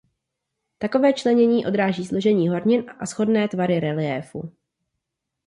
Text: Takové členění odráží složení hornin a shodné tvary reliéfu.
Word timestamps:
Takové 0.77 1.13
členění 1.13 1.65
odráží 1.65 2.05
složení 2.05 2.49
hornin 2.49 2.85
a 2.99 3.05
shodné 3.05 3.47
tvary 3.47 3.79
reliéfu. 3.79 4.53